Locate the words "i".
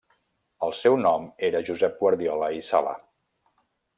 2.61-2.65